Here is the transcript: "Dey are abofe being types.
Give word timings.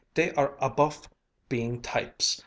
"Dey 0.15 0.31
are 0.31 0.55
abofe 0.59 1.07
being 1.47 1.79
types. 1.79 2.39